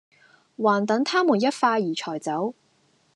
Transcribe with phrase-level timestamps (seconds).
[0.57, 2.55] 還等她們一塊兒才走